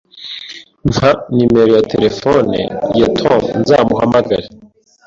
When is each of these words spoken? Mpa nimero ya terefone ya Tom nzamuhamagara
Mpa 0.89 1.09
nimero 1.35 1.71
ya 1.77 1.83
terefone 1.91 2.57
ya 2.99 3.07
Tom 3.19 3.41
nzamuhamagara 3.61 4.45